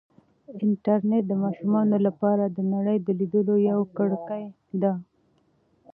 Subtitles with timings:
[0.65, 4.43] انټرنیټ د ماشومانو لپاره د نړۍ د لیدلو یوه کړکۍ
[4.81, 4.93] ده.